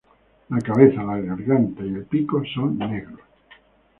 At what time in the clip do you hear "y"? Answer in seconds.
1.85-1.89